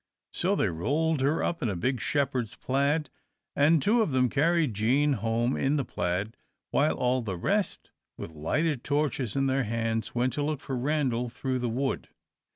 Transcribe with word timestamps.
So 0.33 0.55
they 0.55 0.67
rolled 0.69 1.21
her 1.21 1.43
up 1.43 1.61
in 1.61 1.69
a 1.69 1.75
big 1.75 2.01
shepherd's 2.01 2.55
plaid, 2.55 3.11
and 3.55 3.79
two 3.79 4.01
of 4.01 4.09
them 4.09 4.29
carried 4.29 4.73
Jean 4.73 5.13
home 5.13 5.55
in 5.55 5.75
the 5.75 5.85
plaid, 5.85 6.35
while 6.71 6.95
all 6.95 7.21
the 7.21 7.37
rest, 7.37 7.91
with 8.17 8.31
lighted 8.31 8.83
torches 8.83 9.35
in 9.35 9.45
their 9.45 9.65
hands, 9.65 10.15
went 10.15 10.33
to 10.33 10.41
look 10.41 10.59
for 10.59 10.75
Randal 10.75 11.29
through 11.29 11.59
the 11.59 11.69
wood. 11.69 12.09